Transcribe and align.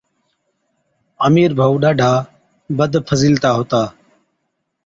امير 1.27 1.51
ڀائُو 1.57 1.75
ڏاڍا 1.83 2.11
بدفضيلَتا 2.77 3.49
ھُتا 3.57 3.83